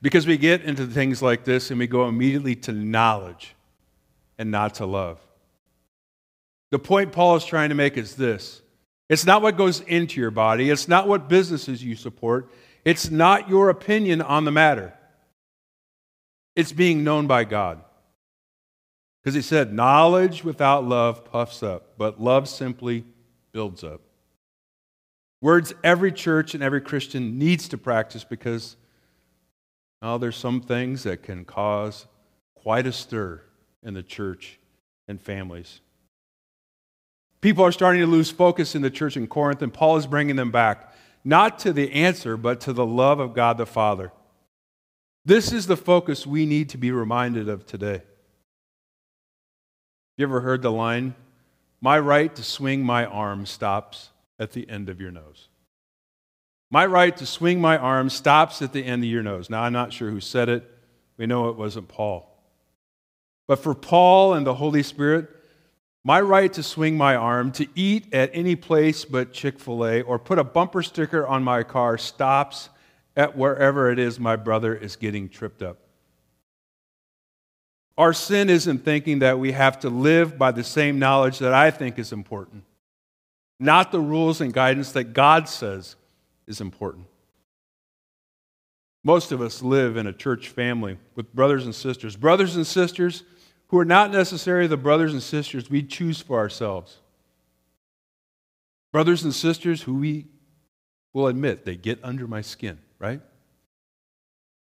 Because 0.00 0.24
we 0.24 0.36
get 0.36 0.62
into 0.62 0.86
things 0.86 1.20
like 1.20 1.42
this 1.42 1.72
and 1.72 1.80
we 1.80 1.88
go 1.88 2.06
immediately 2.06 2.54
to 2.54 2.70
knowledge 2.70 3.56
and 4.38 4.52
not 4.52 4.74
to 4.76 4.86
love. 4.86 5.18
The 6.70 6.78
point 6.78 7.10
Paul 7.10 7.34
is 7.34 7.44
trying 7.44 7.70
to 7.70 7.74
make 7.74 7.96
is 7.96 8.14
this 8.14 8.62
it's 9.08 9.26
not 9.26 9.42
what 9.42 9.56
goes 9.56 9.80
into 9.80 10.20
your 10.20 10.30
body, 10.30 10.70
it's 10.70 10.86
not 10.86 11.08
what 11.08 11.28
businesses 11.28 11.82
you 11.82 11.96
support, 11.96 12.52
it's 12.84 13.10
not 13.10 13.48
your 13.48 13.68
opinion 13.68 14.22
on 14.22 14.44
the 14.44 14.52
matter. 14.52 14.95
It's 16.56 16.72
being 16.72 17.04
known 17.04 17.26
by 17.26 17.44
God. 17.44 17.82
Because 19.22 19.34
he 19.34 19.42
said, 19.42 19.72
knowledge 19.72 20.42
without 20.42 20.84
love 20.84 21.24
puffs 21.24 21.62
up, 21.62 21.98
but 21.98 22.20
love 22.20 22.48
simply 22.48 23.04
builds 23.52 23.84
up. 23.84 24.00
Words 25.42 25.74
every 25.84 26.12
church 26.12 26.54
and 26.54 26.62
every 26.62 26.80
Christian 26.80 27.38
needs 27.38 27.68
to 27.68 27.78
practice 27.78 28.24
because 28.24 28.76
oh, 30.02 30.18
there's 30.18 30.36
some 30.36 30.60
things 30.60 31.02
that 31.02 31.22
can 31.22 31.44
cause 31.44 32.06
quite 32.54 32.86
a 32.86 32.92
stir 32.92 33.42
in 33.82 33.94
the 33.94 34.02
church 34.02 34.58
and 35.08 35.20
families. 35.20 35.80
People 37.40 37.64
are 37.64 37.72
starting 37.72 38.00
to 38.00 38.06
lose 38.06 38.30
focus 38.30 38.74
in 38.74 38.82
the 38.82 38.90
church 38.90 39.16
in 39.16 39.26
Corinth, 39.26 39.62
and 39.62 39.72
Paul 39.72 39.96
is 39.96 40.06
bringing 40.06 40.36
them 40.36 40.50
back 40.50 40.92
not 41.24 41.58
to 41.60 41.72
the 41.72 41.92
answer, 41.92 42.36
but 42.36 42.60
to 42.62 42.72
the 42.72 42.86
love 42.86 43.20
of 43.20 43.34
God 43.34 43.58
the 43.58 43.66
Father. 43.66 44.12
This 45.26 45.52
is 45.52 45.66
the 45.66 45.76
focus 45.76 46.24
we 46.24 46.46
need 46.46 46.68
to 46.68 46.78
be 46.78 46.92
reminded 46.92 47.48
of 47.48 47.66
today. 47.66 48.02
You 50.16 50.24
ever 50.24 50.40
heard 50.40 50.62
the 50.62 50.70
line, 50.70 51.16
My 51.80 51.98
right 51.98 52.34
to 52.36 52.44
swing 52.44 52.84
my 52.84 53.04
arm 53.04 53.44
stops 53.44 54.10
at 54.38 54.52
the 54.52 54.70
end 54.70 54.88
of 54.88 55.00
your 55.00 55.10
nose? 55.10 55.48
My 56.70 56.86
right 56.86 57.14
to 57.16 57.26
swing 57.26 57.60
my 57.60 57.76
arm 57.76 58.08
stops 58.08 58.62
at 58.62 58.72
the 58.72 58.84
end 58.84 59.02
of 59.02 59.10
your 59.10 59.24
nose. 59.24 59.50
Now, 59.50 59.64
I'm 59.64 59.72
not 59.72 59.92
sure 59.92 60.10
who 60.10 60.20
said 60.20 60.48
it. 60.48 60.64
We 61.16 61.26
know 61.26 61.48
it 61.48 61.56
wasn't 61.56 61.88
Paul. 61.88 62.32
But 63.48 63.58
for 63.58 63.74
Paul 63.74 64.34
and 64.34 64.46
the 64.46 64.54
Holy 64.54 64.84
Spirit, 64.84 65.28
my 66.04 66.20
right 66.20 66.52
to 66.52 66.62
swing 66.62 66.96
my 66.96 67.16
arm, 67.16 67.50
to 67.52 67.66
eat 67.74 68.14
at 68.14 68.30
any 68.32 68.54
place 68.54 69.04
but 69.04 69.32
Chick 69.32 69.58
fil 69.58 69.84
A, 69.84 70.02
or 70.02 70.20
put 70.20 70.38
a 70.38 70.44
bumper 70.44 70.84
sticker 70.84 71.26
on 71.26 71.42
my 71.42 71.64
car 71.64 71.98
stops 71.98 72.68
at 73.16 73.36
wherever 73.36 73.90
it 73.90 73.98
is 73.98 74.20
my 74.20 74.36
brother 74.36 74.74
is 74.74 74.96
getting 74.96 75.28
tripped 75.28 75.62
up. 75.62 75.78
Our 77.98 78.12
sin 78.12 78.50
isn't 78.50 78.84
thinking 78.84 79.20
that 79.20 79.38
we 79.38 79.52
have 79.52 79.80
to 79.80 79.88
live 79.88 80.36
by 80.36 80.52
the 80.52 80.64
same 80.64 80.98
knowledge 80.98 81.38
that 81.38 81.54
I 81.54 81.70
think 81.70 81.98
is 81.98 82.12
important, 82.12 82.64
not 83.58 83.90
the 83.90 84.00
rules 84.00 84.40
and 84.40 84.52
guidance 84.52 84.92
that 84.92 85.14
God 85.14 85.48
says 85.48 85.96
is 86.46 86.60
important. 86.60 87.06
Most 89.02 89.32
of 89.32 89.40
us 89.40 89.62
live 89.62 89.96
in 89.96 90.06
a 90.06 90.12
church 90.12 90.48
family 90.48 90.98
with 91.14 91.32
brothers 91.32 91.64
and 91.64 91.74
sisters. 91.74 92.16
Brothers 92.16 92.56
and 92.56 92.66
sisters 92.66 93.22
who 93.68 93.78
are 93.78 93.84
not 93.84 94.10
necessarily 94.10 94.66
the 94.66 94.76
brothers 94.76 95.12
and 95.12 95.22
sisters 95.22 95.70
we 95.70 95.82
choose 95.82 96.20
for 96.20 96.38
ourselves. 96.38 96.98
Brothers 98.92 99.24
and 99.24 99.34
sisters 99.34 99.82
who 99.82 99.94
we 99.94 100.26
will 101.12 101.28
admit 101.28 101.64
they 101.64 101.76
get 101.76 101.98
under 102.02 102.26
my 102.26 102.40
skin, 102.40 102.78
right? 102.98 103.20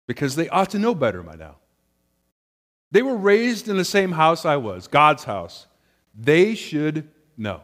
Because 0.07 0.37
they 0.37 0.49
ought 0.49 0.71
to 0.71 0.79
know 0.79 0.95
better 0.95 1.23
by 1.23 1.37
now. 1.37 1.57
They 2.91 3.03
were 3.03 3.17
raised 3.17 3.69
in 3.69 3.77
the 3.77 3.85
same 3.85 4.13
house 4.13 4.45
I 4.45 4.57
was, 4.57 4.87
God's 4.87 5.25
house. 5.25 5.67
They 6.15 6.55
should 6.55 7.11
know. 7.37 7.63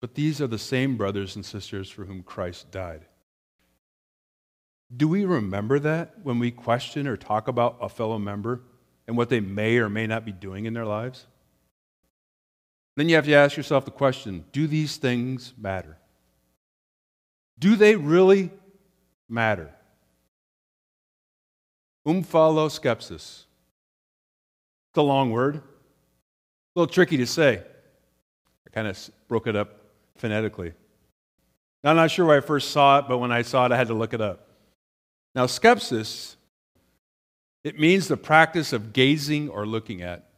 But 0.00 0.14
these 0.14 0.40
are 0.40 0.46
the 0.46 0.58
same 0.58 0.96
brothers 0.96 1.36
and 1.36 1.44
sisters 1.44 1.90
for 1.90 2.04
whom 2.04 2.22
Christ 2.22 2.70
died. 2.70 3.06
Do 4.94 5.08
we 5.08 5.24
remember 5.24 5.78
that 5.78 6.14
when 6.22 6.38
we 6.38 6.50
question 6.50 7.06
or 7.06 7.16
talk 7.16 7.48
about 7.48 7.78
a 7.80 7.88
fellow 7.88 8.18
member 8.18 8.62
and 9.06 9.16
what 9.16 9.28
they 9.28 9.40
may 9.40 9.78
or 9.78 9.88
may 9.88 10.06
not 10.06 10.24
be 10.24 10.32
doing 10.32 10.64
in 10.64 10.74
their 10.74 10.84
lives? 10.84 11.26
Then 12.96 13.08
you 13.08 13.14
have 13.14 13.24
to 13.24 13.34
ask 13.34 13.56
yourself 13.56 13.84
the 13.84 13.90
question 13.90 14.44
do 14.52 14.66
these 14.66 14.96
things 14.96 15.54
matter? 15.56 15.98
Do 17.58 17.76
they 17.76 17.96
really 17.96 18.50
matter? 19.28 19.70
Omphalo 22.06 22.68
skepsis. 22.68 23.44
It's 24.90 24.98
a 24.98 25.02
long 25.02 25.30
word, 25.30 25.56
a 25.56 25.60
little 26.74 26.92
tricky 26.92 27.16
to 27.18 27.26
say. 27.26 27.62
I 28.66 28.70
kind 28.70 28.88
of 28.88 29.10
broke 29.28 29.46
it 29.46 29.56
up 29.56 29.76
phonetically. 30.16 30.72
Now, 31.82 31.90
I'm 31.90 31.96
not 31.96 32.10
sure 32.10 32.26
where 32.26 32.36
I 32.36 32.40
first 32.40 32.70
saw 32.70 32.98
it, 32.98 33.06
but 33.08 33.18
when 33.18 33.32
I 33.32 33.42
saw 33.42 33.66
it, 33.66 33.72
I 33.72 33.76
had 33.76 33.88
to 33.88 33.94
look 33.94 34.12
it 34.12 34.20
up. 34.20 34.48
Now, 35.34 35.46
skepsis, 35.46 36.36
it 37.64 37.78
means 37.78 38.08
the 38.08 38.16
practice 38.16 38.72
of 38.72 38.92
gazing 38.92 39.48
or 39.48 39.66
looking 39.66 40.02
at. 40.02 40.28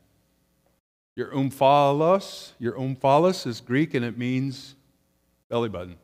Your 1.16 1.33
omphalos, 1.33 2.52
your 2.59 2.75
omphalos 2.75 3.47
is 3.47 3.61
Greek 3.61 3.94
and 3.94 4.04
it 4.04 4.18
means 4.18 4.75
belly 5.49 5.68
button. 5.68 5.97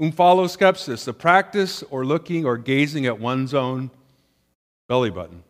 Omphaloskepsis, 0.00 1.04
the 1.04 1.12
practice 1.12 1.82
or 1.84 2.04
looking 2.04 2.44
or 2.44 2.58
gazing 2.58 3.06
at 3.06 3.18
one's 3.18 3.54
own 3.54 3.90
belly 4.88 5.10
button. 5.10 5.42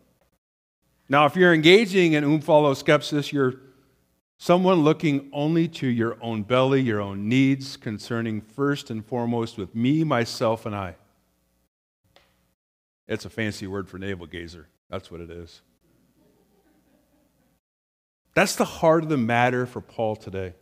Now, 1.09 1.25
if 1.25 1.35
you're 1.35 1.53
engaging 1.53 2.13
in 2.13 2.23
omphaloskepsis, 2.23 3.31
you're 3.31 3.55
Someone 4.39 4.83
looking 4.83 5.29
only 5.33 5.67
to 5.67 5.87
your 5.87 6.17
own 6.21 6.43
belly, 6.43 6.81
your 6.81 7.01
own 7.01 7.27
needs, 7.27 7.75
concerning 7.75 8.41
first 8.41 8.91
and 8.91 9.03
foremost 9.03 9.57
with 9.57 9.73
me, 9.73 10.03
myself, 10.03 10.65
and 10.65 10.75
I. 10.75 10.95
It's 13.07 13.25
a 13.25 13.29
fancy 13.29 13.65
word 13.65 13.89
for 13.89 13.97
navel 13.97 14.27
gazer. 14.27 14.67
That's 14.89 15.09
what 15.09 15.21
it 15.21 15.31
is. 15.31 15.61
That's 18.35 18.55
the 18.55 18.65
heart 18.65 19.03
of 19.03 19.09
the 19.09 19.17
matter 19.17 19.65
for 19.65 19.81
Paul 19.81 20.15
today. 20.15 20.53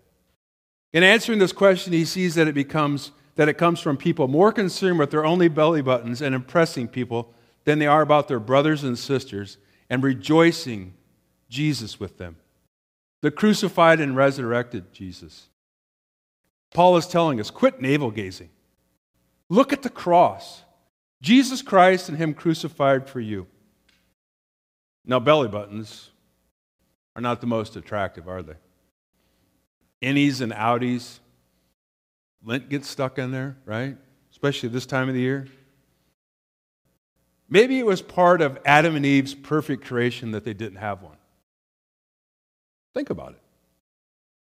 In 0.93 1.03
answering 1.03 1.39
this 1.39 1.51
question, 1.51 1.91
he 1.91 2.05
sees 2.05 2.35
that 2.35 2.47
it 2.47 2.55
becomes 2.55 3.11
that 3.35 3.49
it 3.49 3.57
comes 3.57 3.79
from 3.79 3.97
people 3.97 4.27
more 4.27 4.51
concerned 4.51 4.99
with 4.99 5.11
their 5.11 5.25
only 5.25 5.47
belly 5.47 5.81
buttons 5.81 6.21
and 6.21 6.33
impressing 6.33 6.87
people 6.87 7.33
than 7.65 7.79
they 7.79 7.87
are 7.87 8.01
about 8.01 8.27
their 8.27 8.39
brothers 8.39 8.83
and 8.83 8.97
sisters 8.97 9.57
and 9.89 10.03
rejoicing 10.03 10.93
Jesus 11.49 11.99
with 11.99 12.17
them. 12.17 12.37
The 13.21 13.31
crucified 13.31 13.99
and 13.99 14.15
resurrected 14.15 14.93
Jesus. 14.93 15.47
Paul 16.73 16.97
is 16.97 17.07
telling 17.07 17.39
us 17.39 17.49
quit 17.49 17.81
navel 17.81 18.11
gazing. 18.11 18.49
Look 19.49 19.73
at 19.73 19.81
the 19.81 19.89
cross. 19.89 20.63
Jesus 21.21 21.61
Christ 21.61 22.09
and 22.09 22.17
Him 22.17 22.33
crucified 22.33 23.09
for 23.09 23.19
you. 23.19 23.47
Now, 25.05 25.19
belly 25.19 25.47
buttons 25.47 26.09
are 27.15 27.21
not 27.21 27.41
the 27.41 27.47
most 27.47 27.75
attractive, 27.75 28.27
are 28.27 28.43
they? 28.43 28.55
Innies 30.01 30.41
and 30.41 30.51
outies. 30.51 31.19
Lint 32.45 32.69
gets 32.69 32.87
stuck 32.87 33.17
in 33.17 33.31
there, 33.31 33.57
right? 33.65 33.97
Especially 34.31 34.69
this 34.69 34.85
time 34.85 35.09
of 35.09 35.15
the 35.15 35.21
year. 35.21 35.47
Maybe 37.49 37.79
it 37.79 37.85
was 37.85 38.01
part 38.01 38.41
of 38.41 38.59
Adam 38.65 38.95
and 38.95 39.05
Eve's 39.05 39.33
perfect 39.33 39.85
creation 39.85 40.31
that 40.31 40.45
they 40.45 40.53
didn't 40.53 40.77
have 40.77 41.01
one. 41.01 41.17
Think 42.93 43.09
about 43.09 43.31
it. 43.31 43.41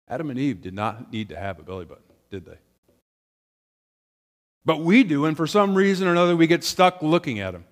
Adam 0.08 0.30
and 0.30 0.38
Eve 0.38 0.60
did 0.60 0.74
not 0.74 1.10
need 1.10 1.30
to 1.30 1.36
have 1.36 1.58
a 1.58 1.62
belly 1.62 1.86
button, 1.86 2.04
did 2.30 2.44
they? 2.44 2.58
But 4.66 4.80
we 4.80 5.02
do, 5.02 5.24
and 5.26 5.36
for 5.36 5.46
some 5.46 5.74
reason 5.74 6.06
or 6.06 6.12
another, 6.12 6.36
we 6.36 6.46
get 6.46 6.64
stuck 6.64 7.02
looking 7.02 7.40
at 7.40 7.52
them. 7.52 7.64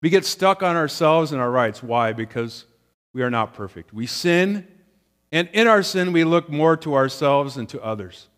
We 0.00 0.08
get 0.08 0.24
stuck 0.24 0.62
on 0.62 0.76
ourselves 0.76 1.32
and 1.32 1.40
our 1.40 1.50
rights. 1.50 1.82
Why? 1.82 2.12
Because 2.12 2.64
we 3.12 3.22
are 3.22 3.30
not 3.30 3.52
perfect. 3.52 3.92
We 3.92 4.06
sin, 4.06 4.66
and 5.32 5.48
in 5.52 5.66
our 5.66 5.82
sin, 5.82 6.12
we 6.12 6.24
look 6.24 6.48
more 6.48 6.76
to 6.78 6.94
ourselves 6.94 7.58
and 7.58 7.68
to 7.70 7.82
others. 7.82 8.28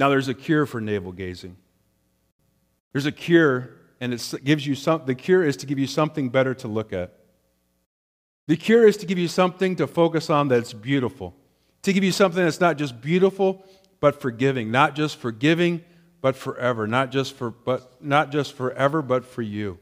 Now, 0.00 0.08
there's 0.08 0.28
a 0.28 0.34
cure 0.34 0.64
for 0.64 0.80
navel 0.80 1.12
gazing. 1.12 1.58
There's 2.92 3.04
a 3.04 3.12
cure, 3.12 3.72
and 4.00 4.14
it 4.14 4.34
gives 4.42 4.66
you 4.66 4.74
some, 4.74 5.02
the 5.04 5.14
cure 5.14 5.44
is 5.44 5.58
to 5.58 5.66
give 5.66 5.78
you 5.78 5.86
something 5.86 6.30
better 6.30 6.54
to 6.54 6.68
look 6.68 6.94
at. 6.94 7.18
The 8.46 8.56
cure 8.56 8.88
is 8.88 8.96
to 8.96 9.06
give 9.06 9.18
you 9.18 9.28
something 9.28 9.76
to 9.76 9.86
focus 9.86 10.30
on 10.30 10.48
that's 10.48 10.72
beautiful, 10.72 11.36
to 11.82 11.92
give 11.92 12.02
you 12.02 12.12
something 12.12 12.42
that's 12.42 12.60
not 12.62 12.78
just 12.78 13.02
beautiful, 13.02 13.62
but 14.00 14.22
forgiving, 14.22 14.70
not 14.70 14.94
just 14.94 15.18
forgiving, 15.18 15.84
but 16.22 16.34
forever, 16.34 16.86
not 16.86 17.10
just 17.12 17.34
for 17.34 17.50
but 17.50 18.02
not 18.02 18.32
just 18.32 18.54
forever, 18.54 19.02
but 19.02 19.26
for 19.26 19.42
you. 19.42 19.78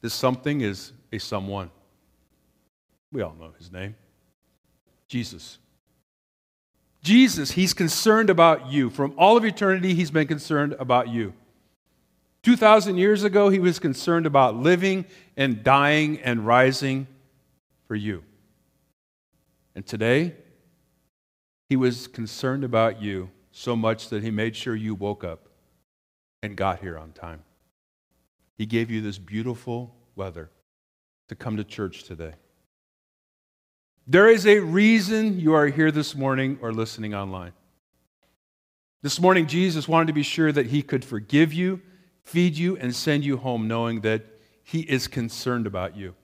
This 0.00 0.12
something 0.12 0.60
is 0.60 0.92
a 1.12 1.18
someone. 1.18 1.70
We 3.12 3.22
all 3.22 3.36
know 3.38 3.52
his 3.56 3.70
name. 3.70 3.94
Jesus. 5.06 5.58
Jesus, 7.02 7.52
he's 7.52 7.72
concerned 7.72 8.30
about 8.30 8.70
you. 8.70 8.90
From 8.90 9.14
all 9.16 9.36
of 9.36 9.44
eternity, 9.44 9.94
he's 9.94 10.10
been 10.10 10.26
concerned 10.26 10.74
about 10.78 11.08
you. 11.08 11.32
2,000 12.42 12.96
years 12.96 13.24
ago, 13.24 13.48
he 13.48 13.58
was 13.58 13.78
concerned 13.78 14.26
about 14.26 14.56
living 14.56 15.04
and 15.36 15.62
dying 15.62 16.20
and 16.20 16.46
rising 16.46 17.06
for 17.86 17.94
you. 17.94 18.22
And 19.74 19.86
today, 19.86 20.34
he 21.68 21.76
was 21.76 22.06
concerned 22.06 22.64
about 22.64 23.00
you 23.00 23.30
so 23.52 23.76
much 23.76 24.08
that 24.08 24.22
he 24.22 24.30
made 24.30 24.56
sure 24.56 24.74
you 24.74 24.94
woke 24.94 25.24
up 25.24 25.48
and 26.42 26.56
got 26.56 26.80
here 26.80 26.98
on 26.98 27.12
time. 27.12 27.42
He 28.56 28.66
gave 28.66 28.90
you 28.90 29.00
this 29.00 29.18
beautiful 29.18 29.94
weather 30.16 30.50
to 31.28 31.34
come 31.34 31.56
to 31.56 31.64
church 31.64 32.04
today. 32.04 32.34
There 34.10 34.28
is 34.28 34.44
a 34.44 34.58
reason 34.58 35.38
you 35.38 35.54
are 35.54 35.68
here 35.68 35.92
this 35.92 36.16
morning 36.16 36.58
or 36.60 36.72
listening 36.72 37.14
online. 37.14 37.52
This 39.02 39.20
morning, 39.20 39.46
Jesus 39.46 39.86
wanted 39.86 40.08
to 40.08 40.12
be 40.12 40.24
sure 40.24 40.50
that 40.50 40.66
he 40.66 40.82
could 40.82 41.04
forgive 41.04 41.52
you, 41.52 41.80
feed 42.24 42.56
you, 42.56 42.76
and 42.76 42.92
send 42.92 43.24
you 43.24 43.36
home 43.36 43.68
knowing 43.68 44.00
that 44.00 44.26
he 44.64 44.80
is 44.80 45.06
concerned 45.06 45.64
about 45.64 45.96
you 45.96 46.16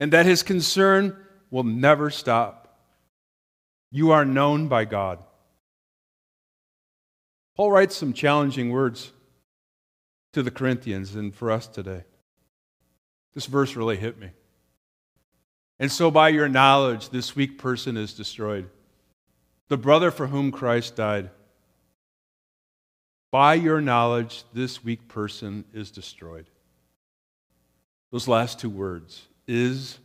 and 0.00 0.12
that 0.12 0.26
his 0.26 0.42
concern 0.42 1.16
will 1.52 1.62
never 1.62 2.10
stop 2.10 2.80
you 3.92 4.10
are 4.10 4.24
known 4.24 4.66
by 4.66 4.84
God. 4.84 5.20
Paul 7.56 7.70
writes 7.70 7.96
some 7.96 8.12
challenging 8.12 8.70
words 8.70 9.12
to 10.32 10.42
the 10.42 10.50
Corinthians 10.50 11.14
and 11.14 11.32
for 11.32 11.52
us 11.52 11.68
today. 11.68 12.02
This 13.34 13.46
verse 13.46 13.76
really 13.76 13.96
hit 13.96 14.18
me. 14.18 14.30
And 15.80 15.92
so, 15.92 16.10
by 16.10 16.30
your 16.30 16.48
knowledge, 16.48 17.10
this 17.10 17.36
weak 17.36 17.58
person 17.58 17.96
is 17.96 18.12
destroyed. 18.12 18.68
The 19.68 19.76
brother 19.76 20.10
for 20.10 20.26
whom 20.26 20.50
Christ 20.50 20.96
died. 20.96 21.30
By 23.30 23.54
your 23.54 23.80
knowledge, 23.80 24.44
this 24.52 24.82
weak 24.82 25.06
person 25.08 25.64
is 25.72 25.90
destroyed. 25.90 26.46
Those 28.10 28.26
last 28.26 28.58
two 28.58 28.70
words 28.70 29.22
is 29.46 29.98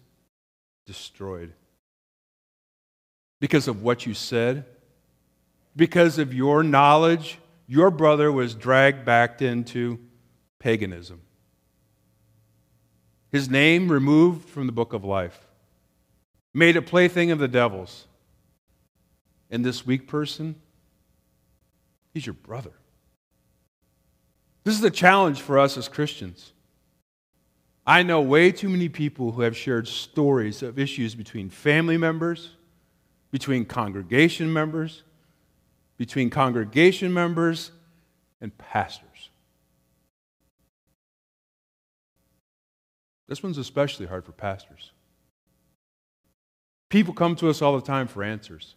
destroyed 0.85 1.53
because 3.39 3.67
of 3.67 3.81
what 3.81 4.05
you 4.05 4.13
said, 4.13 4.65
because 5.75 6.17
of 6.17 6.33
your 6.33 6.63
knowledge, 6.63 7.39
your 7.67 7.91
brother 7.91 8.31
was 8.31 8.55
dragged 8.55 9.05
back 9.05 9.41
into 9.41 9.99
paganism. 10.59 11.21
His 13.31 13.49
name 13.49 13.91
removed 13.91 14.47
from 14.47 14.65
the 14.65 14.71
book 14.71 14.93
of 14.93 15.03
life, 15.03 15.47
made 16.53 16.77
a 16.77 16.81
plaything 16.81 17.31
of 17.31 17.39
the 17.39 17.47
devils. 17.47 18.07
And 19.49 19.63
this 19.63 19.85
weak 19.85 20.07
person, 20.07 20.55
he's 22.13 22.25
your 22.25 22.33
brother. 22.33 22.73
This 24.63 24.77
is 24.77 24.83
a 24.83 24.91
challenge 24.91 25.41
for 25.41 25.59
us 25.59 25.77
as 25.77 25.87
Christians. 25.87 26.53
I 27.85 28.03
know 28.03 28.21
way 28.21 28.51
too 28.51 28.69
many 28.69 28.87
people 28.89 29.31
who 29.33 29.41
have 29.41 29.57
shared 29.57 29.87
stories 29.87 30.63
of 30.63 30.79
issues 30.79 31.15
between 31.15 31.49
family 31.49 31.97
members 31.97 32.51
between 33.33 33.65
congregation 33.65 34.53
members, 34.53 35.01
between 35.97 36.29
congregation 36.29 37.11
members 37.11 37.71
and 38.39 38.55
pastors. 38.59 39.31
This 43.27 43.41
one's 43.41 43.57
especially 43.57 44.05
hard 44.05 44.23
for 44.23 44.33
pastors. 44.33 44.91
People 46.93 47.15
come 47.15 47.35
to 47.37 47.49
us 47.49 47.63
all 47.63 47.75
the 47.75 47.81
time 47.81 48.07
for 48.07 48.23
answers. 48.23 48.75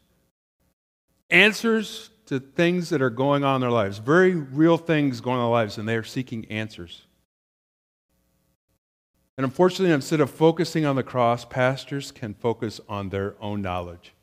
Answers 1.29 2.09
to 2.25 2.41
things 2.41 2.89
that 2.89 3.03
are 3.03 3.11
going 3.11 3.45
on 3.45 3.57
in 3.57 3.61
their 3.61 3.71
lives, 3.71 3.99
very 3.99 4.35
real 4.35 4.79
things 4.79 5.21
going 5.21 5.37
on 5.37 5.45
in 5.45 5.51
their 5.51 5.53
lives, 5.53 5.77
and 5.77 5.87
they 5.87 5.97
are 5.97 6.03
seeking 6.03 6.47
answers. 6.47 7.03
And 9.37 9.45
unfortunately, 9.45 9.93
instead 9.93 10.23
of 10.23 10.31
focusing 10.31 10.87
on 10.87 10.97
the 10.97 11.03
cross, 11.03 11.45
pastors 11.45 12.11
can 12.11 12.33
focus 12.33 12.81
on 12.89 13.11
their 13.11 13.35
own 13.39 13.61
knowledge 13.61 14.15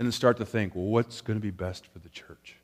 and 0.00 0.06
then 0.06 0.12
start 0.12 0.36
to 0.38 0.44
think, 0.44 0.74
well, 0.74 0.86
what's 0.86 1.20
going 1.20 1.38
to 1.38 1.40
be 1.40 1.52
best 1.52 1.86
for 1.86 2.00
the 2.00 2.08
church? 2.08 2.56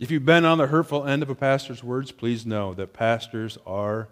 If 0.00 0.10
you've 0.10 0.24
been 0.24 0.44
on 0.44 0.58
the 0.58 0.66
hurtful 0.66 1.06
end 1.06 1.22
of 1.22 1.30
a 1.30 1.36
pastor's 1.36 1.84
words, 1.84 2.10
please 2.10 2.44
know 2.44 2.74
that 2.74 2.92
pastors 2.92 3.58
are 3.64 4.08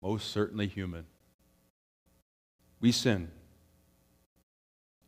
most 0.00 0.30
certainly 0.30 0.68
human. 0.68 1.06
We 2.80 2.92
sin. 2.92 3.30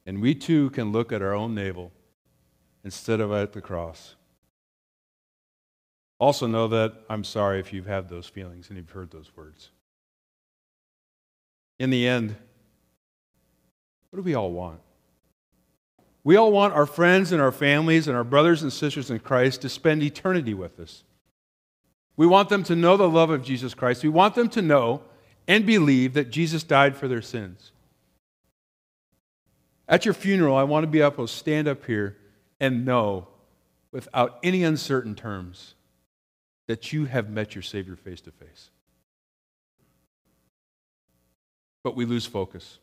And 0.06 0.20
we 0.20 0.34
too 0.34 0.70
can 0.70 0.92
look 0.92 1.12
at 1.12 1.22
our 1.22 1.34
own 1.34 1.54
navel 1.54 1.92
instead 2.84 3.20
of 3.20 3.32
at 3.32 3.52
the 3.52 3.60
cross. 3.60 4.16
Also, 6.18 6.46
know 6.46 6.68
that 6.68 6.94
I'm 7.08 7.24
sorry 7.24 7.60
if 7.60 7.72
you've 7.72 7.86
had 7.86 8.08
those 8.08 8.26
feelings 8.26 8.68
and 8.68 8.76
you've 8.76 8.90
heard 8.90 9.10
those 9.10 9.30
words. 9.36 9.70
In 11.78 11.90
the 11.90 12.06
end, 12.06 12.36
what 14.10 14.18
do 14.18 14.22
we 14.22 14.34
all 14.34 14.52
want? 14.52 14.80
We 16.22 16.36
all 16.36 16.52
want 16.52 16.74
our 16.74 16.84
friends 16.84 17.32
and 17.32 17.40
our 17.40 17.52
families 17.52 18.06
and 18.06 18.16
our 18.16 18.24
brothers 18.24 18.62
and 18.62 18.72
sisters 18.72 19.10
in 19.10 19.20
Christ 19.20 19.62
to 19.62 19.70
spend 19.70 20.02
eternity 20.02 20.52
with 20.52 20.78
us. 20.78 21.04
We 22.16 22.26
want 22.26 22.50
them 22.50 22.64
to 22.64 22.76
know 22.76 22.98
the 22.98 23.08
love 23.08 23.30
of 23.30 23.42
Jesus 23.42 23.72
Christ. 23.72 24.02
We 24.02 24.10
want 24.10 24.34
them 24.34 24.50
to 24.50 24.60
know 24.60 25.02
and 25.50 25.66
believe 25.66 26.14
that 26.14 26.30
Jesus 26.30 26.62
died 26.62 26.96
for 26.96 27.08
their 27.08 27.20
sins. 27.20 27.72
At 29.88 30.04
your 30.04 30.14
funeral, 30.14 30.54
I 30.54 30.62
want 30.62 30.84
to 30.84 30.86
be 30.86 31.00
able 31.00 31.26
to 31.26 31.32
stand 31.32 31.66
up 31.66 31.84
here 31.84 32.16
and 32.60 32.84
know 32.84 33.26
without 33.90 34.38
any 34.44 34.62
uncertain 34.62 35.16
terms 35.16 35.74
that 36.68 36.92
you 36.92 37.06
have 37.06 37.28
met 37.28 37.56
your 37.56 37.62
Savior 37.62 37.96
face 37.96 38.20
to 38.20 38.30
face. 38.30 38.70
but 41.82 41.96
we 41.96 42.04
lose 42.04 42.26
focus. 42.26 42.78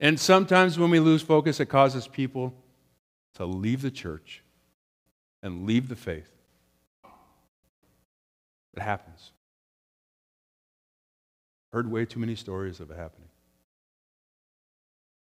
And 0.00 0.18
sometimes 0.18 0.78
when 0.78 0.90
we 0.90 1.00
lose 1.00 1.22
focus, 1.22 1.58
it 1.60 1.66
causes 1.66 2.06
people 2.06 2.54
to 3.34 3.44
leave 3.44 3.82
the 3.82 3.90
church 3.90 4.42
and 5.42 5.66
leave 5.66 5.88
the 5.88 5.96
faith. 5.96 6.30
It 8.76 8.82
happens. 8.82 9.32
Heard 11.72 11.90
way 11.90 12.04
too 12.04 12.20
many 12.20 12.34
stories 12.34 12.80
of 12.80 12.90
it 12.90 12.96
happening. 12.96 13.28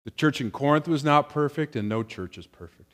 The 0.04 0.12
church 0.12 0.40
in 0.40 0.50
Corinth 0.50 0.86
was 0.86 1.02
not 1.02 1.28
perfect, 1.28 1.74
and 1.74 1.88
no 1.88 2.02
church 2.04 2.38
is 2.38 2.46
perfect. 2.46 2.92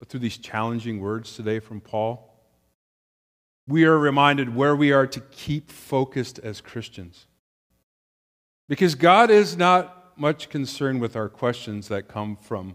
But 0.00 0.08
through 0.08 0.20
these 0.20 0.36
challenging 0.36 1.00
words 1.00 1.36
today 1.36 1.60
from 1.60 1.80
Paul, 1.80 2.32
we 3.68 3.84
are 3.84 3.98
reminded 3.98 4.54
where 4.54 4.74
we 4.74 4.92
are 4.92 5.06
to 5.06 5.20
keep 5.20 5.70
focused 5.70 6.38
as 6.40 6.60
Christians. 6.60 7.26
Because 8.68 8.94
God 8.94 9.30
is 9.30 9.56
not 9.56 10.18
much 10.18 10.48
concerned 10.48 11.00
with 11.00 11.14
our 11.14 11.28
questions 11.28 11.88
that 11.88 12.08
come 12.08 12.36
from 12.36 12.74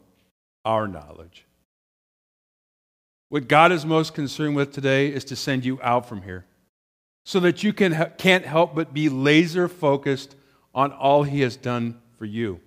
our 0.63 0.87
knowledge. 0.87 1.45
What 3.29 3.47
God 3.47 3.71
is 3.71 3.85
most 3.85 4.13
concerned 4.13 4.55
with 4.55 4.71
today 4.73 5.07
is 5.07 5.25
to 5.25 5.35
send 5.35 5.65
you 5.65 5.79
out 5.81 6.07
from 6.07 6.21
here 6.21 6.45
so 7.23 7.39
that 7.39 7.63
you 7.63 7.73
can, 7.73 8.11
can't 8.17 8.45
help 8.45 8.75
but 8.75 8.93
be 8.93 9.09
laser 9.09 9.67
focused 9.67 10.35
on 10.73 10.91
all 10.91 11.23
He 11.23 11.41
has 11.41 11.55
done 11.55 11.99
for 12.17 12.25
you. 12.25 12.59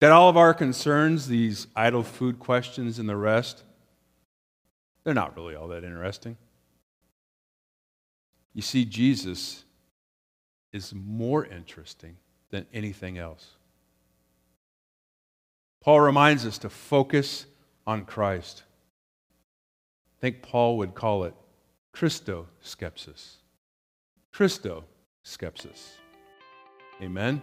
That 0.00 0.12
all 0.12 0.28
of 0.28 0.36
our 0.36 0.54
concerns, 0.54 1.26
these 1.26 1.66
idol 1.74 2.02
food 2.02 2.38
questions 2.38 2.98
and 2.98 3.08
the 3.08 3.16
rest, 3.16 3.64
they're 5.04 5.14
not 5.14 5.36
really 5.36 5.54
all 5.54 5.68
that 5.68 5.84
interesting. 5.84 6.36
You 8.52 8.62
see, 8.62 8.84
Jesus 8.84 9.64
is 10.72 10.92
more 10.94 11.44
interesting 11.44 12.16
than 12.50 12.66
anything 12.72 13.18
else. 13.18 13.56
Paul 15.80 16.00
reminds 16.00 16.44
us 16.44 16.58
to 16.58 16.68
focus 16.68 17.46
on 17.86 18.04
Christ. 18.04 18.64
I 20.18 20.20
think 20.20 20.42
Paul 20.42 20.78
would 20.78 20.94
call 20.94 21.24
it 21.24 21.34
Christo 21.98 22.46
skepsis. 22.60 23.38
Christo 24.30 24.84
skepsis. 25.24 25.98
Amen. 27.02 27.42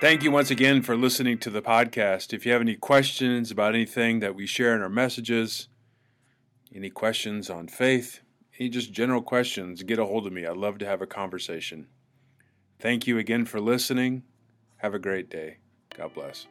Thank 0.00 0.22
you 0.22 0.30
once 0.30 0.50
again 0.50 0.80
for 0.80 0.96
listening 0.96 1.36
to 1.40 1.50
the 1.50 1.60
podcast. 1.60 2.32
If 2.32 2.46
you 2.46 2.52
have 2.52 2.62
any 2.62 2.74
questions 2.74 3.50
about 3.50 3.74
anything 3.74 4.20
that 4.20 4.34
we 4.34 4.46
share 4.46 4.74
in 4.74 4.80
our 4.80 4.88
messages, 4.88 5.68
any 6.74 6.88
questions 6.88 7.50
on 7.50 7.68
faith, 7.68 8.20
any 8.58 8.70
just 8.70 8.92
general 8.92 9.20
questions, 9.20 9.82
get 9.82 9.98
a 9.98 10.06
hold 10.06 10.26
of 10.26 10.32
me. 10.32 10.46
I'd 10.46 10.56
love 10.56 10.78
to 10.78 10.86
have 10.86 11.02
a 11.02 11.06
conversation. 11.06 11.88
Thank 12.78 13.06
you 13.06 13.18
again 13.18 13.44
for 13.44 13.60
listening. 13.60 14.22
Have 14.78 14.94
a 14.94 14.98
great 14.98 15.28
day. 15.28 15.58
God 15.94 16.14
bless. 16.14 16.46